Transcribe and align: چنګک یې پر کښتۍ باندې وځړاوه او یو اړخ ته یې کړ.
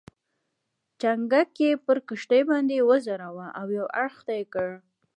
چنګک 1.01 1.51
یې 1.63 1.71
پر 1.85 1.97
کښتۍ 2.07 2.41
باندې 2.49 2.85
وځړاوه 2.87 3.47
او 3.59 3.67
یو 3.77 3.85
اړخ 4.01 4.15
ته 4.25 4.31
یې 4.39 4.45
کړ. 4.53 4.69